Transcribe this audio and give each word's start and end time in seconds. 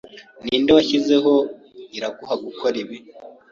Ninde 0.43 0.71
washyizeho 0.77 1.33
Iraguha 1.97 2.33
gukora 2.45 2.75
ibi? 2.83 2.97